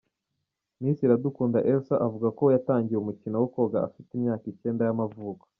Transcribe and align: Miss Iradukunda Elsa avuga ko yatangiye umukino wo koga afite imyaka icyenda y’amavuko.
Miss 0.81 0.97
Iradukunda 1.05 1.63
Elsa 1.71 1.95
avuga 2.05 2.27
ko 2.37 2.43
yatangiye 2.55 2.97
umukino 2.99 3.35
wo 3.41 3.47
koga 3.53 3.77
afite 3.87 4.09
imyaka 4.13 4.45
icyenda 4.53 4.83
y’amavuko. 4.85 5.45